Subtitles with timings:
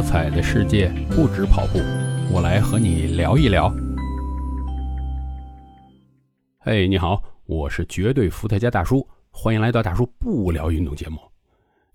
[0.00, 1.78] 多彩的世界不止跑步，
[2.32, 3.70] 我来和你聊一聊。
[6.58, 11.20] 嘿，你好，我是绝对伏特加大叔，欢迎来到大叔不聊运动节目。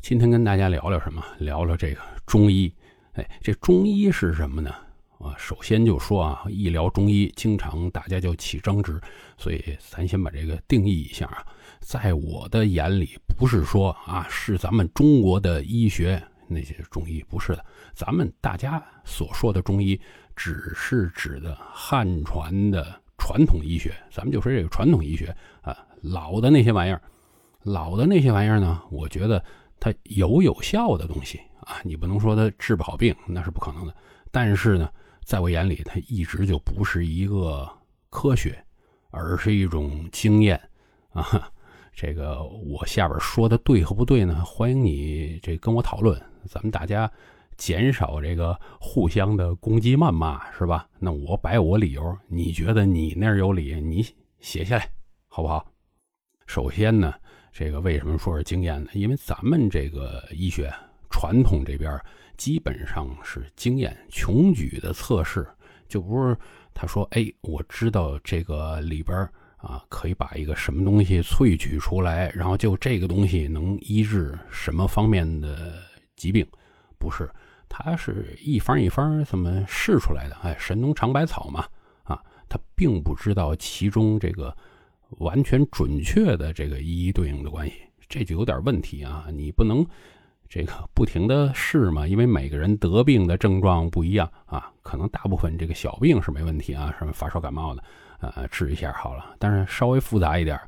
[0.04, 1.20] 今天跟大家聊聊什么？
[1.40, 2.72] 聊聊这个中医。
[3.14, 4.70] 哎，这中医是什么呢？
[5.18, 9.02] 啊，首先就说啊，一聊中医，经常大家就起争执，
[9.36, 11.44] 所以咱先把这个定义一下啊。
[11.80, 17.66] 在我的眼里，不是说啊，是咱们中国的医学那些中医，不是的。
[17.94, 20.00] 咱们大家所说的中医，
[20.36, 23.94] 只是指的汉传的传统医学。
[24.12, 27.02] 咱们就说这个传统医学啊，老的那些玩意儿，
[27.64, 29.44] 老的那些玩意儿呢，我觉得
[29.80, 33.96] 它有有效的东西啊，你不能说它治不好病，那是不可能的。
[34.32, 34.90] 但是呢，
[35.24, 37.70] 在我眼里，它一直就不是一个
[38.10, 38.58] 科学，
[39.10, 40.60] 而是一种经验
[41.10, 41.50] 啊。
[41.98, 44.44] 这个我下边说的对和不对呢？
[44.44, 47.12] 欢迎你这跟我讨论，咱们大家
[47.58, 50.88] 减少这个互相的攻击谩骂，是吧？
[51.00, 54.06] 那我摆我理由，你觉得你那儿有理，你
[54.40, 54.90] 写下来，
[55.28, 55.66] 好不好？
[56.46, 57.14] 首先呢，
[57.52, 58.90] 这个为什么说是经验呢？
[58.94, 60.74] 因为咱们这个医学
[61.10, 62.00] 传统这边
[62.38, 65.48] 基本上是经验穷举的测试，
[65.88, 66.38] 就不是
[66.74, 69.28] 他说，哎，我知道这个里边。
[69.58, 75.82] 啊，可以把一个什么东西萃取出来，然后就这个东西能医治什么方面的
[76.16, 76.48] 疾病？
[76.98, 77.30] 不是，
[77.68, 80.36] 它是一方一方这么试出来的。
[80.44, 81.66] 哎，神农尝百草嘛，
[82.04, 84.56] 啊，他并不知道其中这个
[85.20, 87.76] 完全准确的这个一一对应的关系，
[88.08, 89.28] 这就有点问题啊！
[89.32, 89.86] 你不能
[90.48, 97.84] 这个不停的试嘛，因为每个人得病的症状不一样啊，可能大部分这个小病是没问题啊，什么发烧感冒的。
[98.22, 100.60] 呃，治一下好了，但是稍微复杂一点，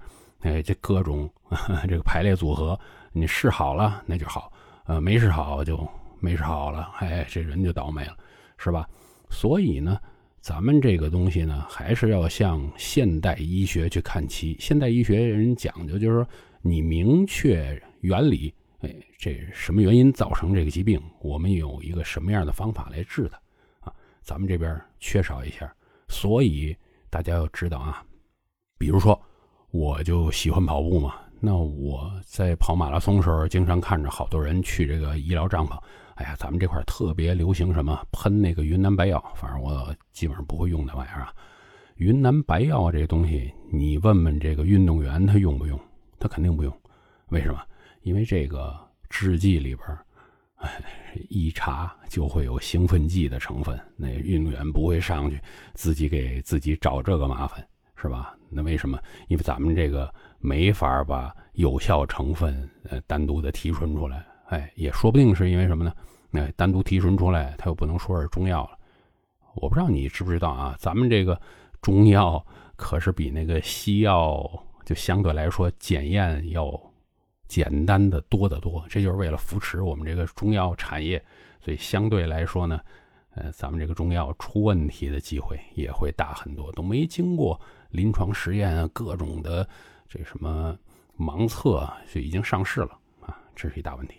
[0.41, 1.27] 哎，这各种
[1.87, 2.77] 这个排列组合，
[3.13, 4.51] 你试好了那就好，
[4.87, 5.87] 呃，没治好就
[6.19, 8.17] 没治好了，哎，这人就倒霉了，
[8.57, 8.89] 是吧？
[9.29, 9.99] 所以呢，
[10.41, 14.57] 咱们这个东西呢，还是要向现代医学去看齐。
[14.59, 16.27] 现代医学人讲究就是说，
[16.61, 23.37] 你明确原理，哎，这什么原因造成这个疾病，我们有一个什么样的方法来治它
[23.89, 23.93] 啊？
[24.23, 25.71] 咱们这边缺少一下，
[26.07, 26.75] 所以。
[27.09, 28.03] 大家要知道啊，
[28.77, 29.17] 比如说，
[29.71, 31.15] 我就喜欢跑步嘛。
[31.39, 35.77] 那我在跑马拉松时候，经常看着好多人去这个医疗帐篷。
[36.15, 41.33] 哎呀，咱们这块特别流行什么喷那个云南白药，反正我基本上不会用那玩意儿啊。
[41.97, 45.79] 云南白药这东西，你问问这个运动员他用不用？
[46.19, 46.81] 他肯定不用。
[47.29, 47.61] 为什么？
[48.01, 48.75] 因为这个
[49.09, 49.87] 制剂里边。
[50.55, 50.81] 哎，
[51.29, 55.39] 一查就会有兴奋剂的成分，那运动员不会上去
[55.75, 57.63] 自己给自己找这个麻烦，
[58.01, 58.35] 是吧？
[58.49, 58.97] 那为什么？
[59.27, 64.25] 因为咱们这个没法把有效成分呃单独的提纯出来。
[64.47, 65.91] 哎，也说不定是因为什么呢？
[66.29, 68.77] 那单独提纯出来，它又不能说是中药了。
[69.55, 70.75] 我不知道你知不知道啊？
[70.79, 71.39] 咱们这个
[71.81, 74.47] 中药可是比那个西药
[74.85, 76.79] 就相对来说检验要。
[77.47, 81.17] 简单的多得多，这就是为了扶持我们这个中药产业，
[81.61, 82.77] 所以相对来说呢，
[83.37, 87.59] 呃，咱们这个中药出问题的机会也会大很多，都没经过
[87.91, 89.67] 临床实验啊，各种的
[90.09, 90.75] 这什么
[91.15, 94.15] 盲测就已经上市了啊，这是一大问题。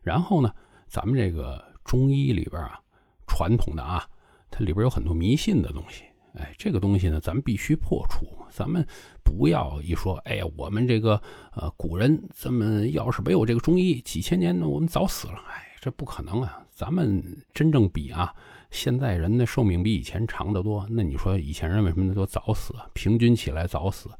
[0.00, 0.54] 然后呢，
[0.86, 2.80] 咱们这个中医里边啊，
[3.26, 4.04] 传统的啊，
[4.48, 6.04] 它里边有很多迷信的东西。
[6.34, 8.24] 哎，这个东西呢，咱们必须破除。
[8.50, 8.86] 咱们
[9.24, 11.20] 不要一说，哎呀，我们这个
[11.52, 15.42] 呃古人，咱们要是没有这个中医，几千年呢，我们早死了。
[15.48, 16.62] 哎，这不可能啊！
[16.70, 17.22] 咱们
[17.54, 18.34] 真正比啊，
[18.70, 20.86] 现在人的寿命比以前长得多。
[20.90, 22.74] 那你说以前人为什么都早死？
[22.92, 24.10] 平均起来早死。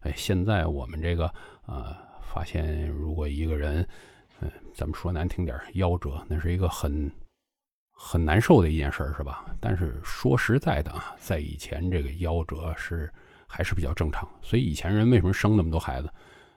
[0.00, 1.32] 哎，现在我们这个
[1.66, 3.86] 呃，发现如果一个人，
[4.40, 7.10] 嗯，咱们说难听点，夭折，那是一个很。
[8.02, 9.44] 很难受的一件事，是吧？
[9.60, 13.12] 但是说实在的啊，在以前这个夭折是
[13.46, 16.10] 还是比较正常，所以以前人为什么生那么多孩子？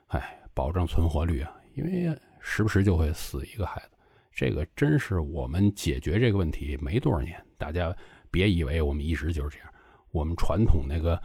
[0.06, 3.93] 哎，保证存活率啊，因为时不时就会死一个孩子。
[4.34, 7.40] 这个真是我们解决这个问题没多少年。
[7.56, 7.94] 大家
[8.30, 9.72] 别以为我们一直就是这样，
[10.10, 11.20] 我们传统那个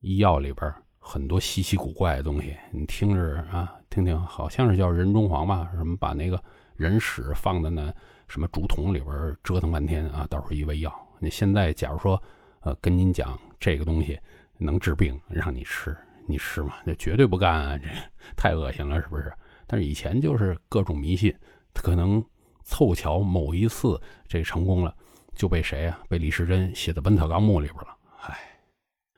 [0.00, 5.70] 医药里边很多稀奇古怪的东西，你听着啊，听听，好像是叫人中黄吧？
[5.74, 6.42] 什么把那个
[6.76, 7.92] 人屎放在那？
[8.28, 10.94] 什么竹筒里边折腾半天啊，到时候一味药。
[11.18, 12.22] 你现在假如说，
[12.60, 14.20] 呃，跟您讲这个东西
[14.58, 15.96] 能治病，让你吃，
[16.26, 16.74] 你吃吗？
[16.84, 17.88] 那绝对不干啊，这
[18.36, 19.32] 太恶心了，是不是？
[19.66, 21.34] 但是以前就是各种迷信，
[21.74, 22.24] 可能
[22.64, 24.94] 凑巧某一次这成功了，
[25.34, 26.00] 就被谁啊？
[26.08, 27.96] 被李时珍写在《本草纲目》里边了。
[28.20, 28.38] 唉，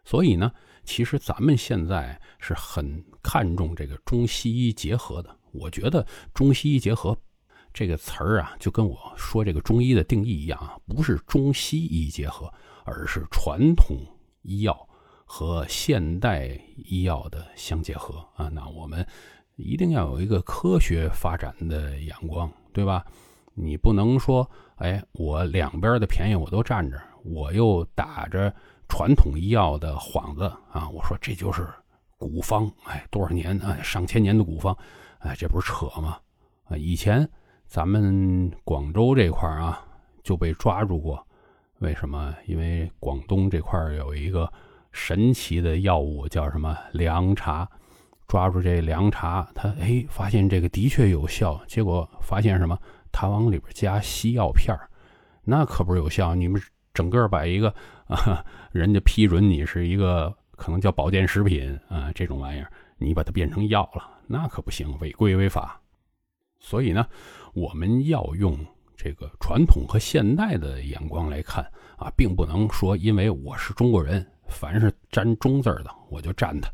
[0.05, 0.53] 所以呢，
[0.85, 5.37] 其实咱们现在是很看重这个中西医结合的。
[5.53, 7.17] 我觉得中西医结合。
[7.73, 12.53] 这个词儿啊，就跟我说这个中医的定义一样啊，不是中西医结合，
[12.85, 13.97] 而是传统
[14.43, 14.89] 医药
[15.25, 18.49] 和现代医药的相结合啊。
[18.49, 19.07] 那我们
[19.61, 23.05] 一定要有一个科学发展的眼光，对吧？
[23.55, 28.55] 你不能说，哎，我两边的便宜我都占着，我又打着
[28.89, 31.69] 传统医药的幌子啊，我说这就是
[32.17, 34.75] 古方，哎，多少年，啊，上千年的古方，
[35.19, 36.19] 哎，这不是扯吗？
[36.65, 37.29] 啊，以前
[37.67, 39.85] 咱们广州这块啊
[40.23, 41.27] 就被抓住过，
[41.81, 42.35] 为什么？
[42.47, 44.51] 因为广东这块有一个
[44.93, 47.69] 神奇的药物叫什么凉茶，
[48.31, 52.79] 抓住这凉茶，他哎发现这个的确有效，结果发现什么？
[53.11, 54.89] 他往里边加西药片儿，
[55.43, 56.33] 那可不是有效。
[56.33, 56.63] 你们
[56.95, 57.75] 整个把一个
[58.07, 65.81] 啊， 人家批准你是一个可能叫保健食品啊这种玩意儿，你把它变成药了，那可不行，违规违法。
[66.61, 67.05] 所以呢，
[67.53, 68.57] 我们要用
[68.97, 76.71] 这个传统和现代的眼光来看啊，并不能说因为我是中国人，凡是沾中字儿的我就沾它，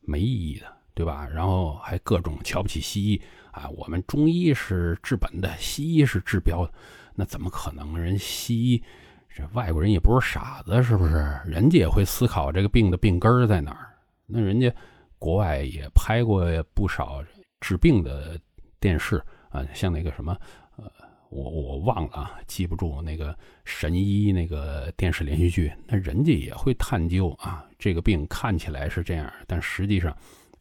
[0.00, 1.28] 没意义的，对吧？
[1.28, 3.20] 然后还各种瞧不起西医。
[3.50, 6.72] 啊，我们中医是治本的，西医是治标的，
[7.14, 7.98] 那怎么可能？
[7.98, 8.82] 人西医，
[9.28, 11.38] 这外国人也不是傻子，是不是？
[11.46, 13.88] 人家也会思考这个病的病根在哪儿。
[14.26, 14.70] 那人家
[15.18, 16.44] 国外也拍过
[16.74, 17.24] 不少
[17.60, 18.38] 治病的
[18.78, 20.36] 电视啊，像那个什么，
[20.76, 20.84] 呃，
[21.30, 23.34] 我我忘了啊，记不住那个
[23.64, 25.72] 神医那个电视连续剧。
[25.86, 30.14] 那人家也会探究啊，这个病看起来是这样，但实际上。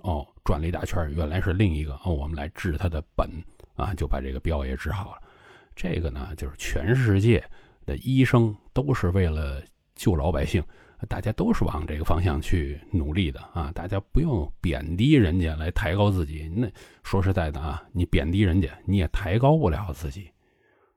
[0.06, 2.13] 哦，转了一大圈，原来是另一个哦。
[2.13, 3.28] 我们来治他的本
[3.75, 5.22] 啊，就把这个标也治好了。
[5.75, 7.44] 这个呢，就是全世界
[7.88, 9.63] 的医生都是为了
[9.96, 10.63] 救老百姓，
[11.10, 13.72] 大家都是往这个方向去努力的啊。
[13.74, 16.48] 大家不用贬低人家来抬高自己。
[16.56, 16.72] 那
[17.04, 20.30] 说实在的啊，你贬低人家，你也抬高不了自己。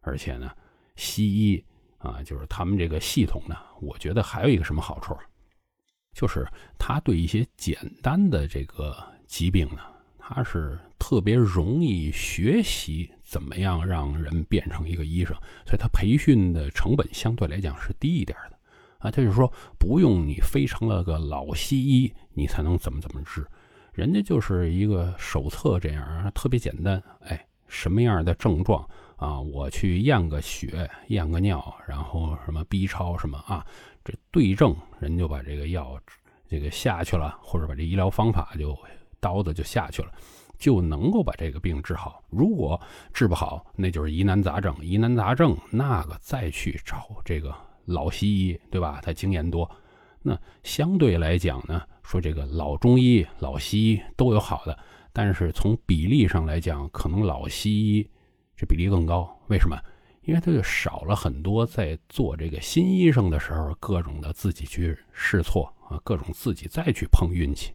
[0.03, 0.53] 而且呢，
[0.97, 1.65] 西医
[1.97, 5.17] 啊，就是他们这个系统呢，我觉得还有一个什么好处？
[6.19, 6.45] 就是
[6.77, 8.97] 他对一些简单的这个
[9.29, 9.79] 疾病呢，
[10.19, 15.33] 他是特别容易学习怎么样让人变成一个医生，
[15.65, 18.59] 所以他培训的成本相对来讲是低一点的
[18.99, 19.13] 啊。
[19.13, 23.47] 就是说，不用你非成了个老西医，你才能怎么怎么治，
[23.93, 27.01] 人家就是一个手册这样，特别简单。
[27.21, 28.85] 哎，什么样的症状
[29.19, 29.39] 啊？
[29.39, 33.67] 我去验个血，验个尿，然后什么 B 超什么啊？
[34.03, 36.01] 这对症，人就把这个药
[36.49, 38.75] 这个下去了，或者把这医疗方法就
[39.21, 40.11] 刀子就下去了，
[40.59, 42.23] 就能够把这个病治好。
[42.31, 42.81] 如果
[43.13, 44.75] 治不好，那就是疑难杂症。
[44.81, 47.55] 疑难杂症那个再去找这个
[47.85, 49.01] 老西医，对吧？
[49.03, 49.71] 他经验多。
[50.23, 54.79] 那相对来讲呢，说这个老中医、老西医都有好的，
[55.13, 58.11] 但是从比例上来讲，可能老西医
[58.59, 59.41] 这比例更高。
[59.47, 59.81] 为什么？
[60.23, 67.73] 因为他就少了很多在做这个新医生的时候，各种的自己去试错啊，各种自己再去碰运气，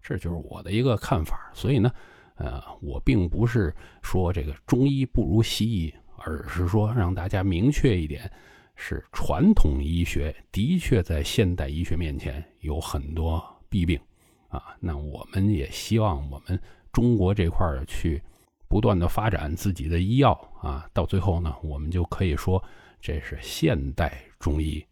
[0.00, 1.50] 这就是我的一个看法。
[1.52, 1.92] 所以呢，
[2.36, 8.30] 呃，我并不是说这个中医不如西医，而是说让大家明确一点，
[8.74, 14.00] 是传统医学的确在现代医学面前有很多弊病
[14.48, 14.74] 啊。
[14.80, 16.58] 那我们也希望我们
[16.90, 18.22] 中国这块儿去。
[18.68, 22.62] 不断的发展自己的医药啊，到最后呢，我们就可以说
[23.00, 24.84] 这是现代中医。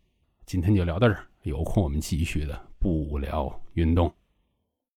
[0.46, 4.12] 今天就聊到这儿，有空我们继续的不聊运动。